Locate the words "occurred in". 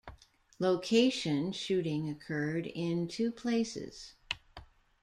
2.09-3.07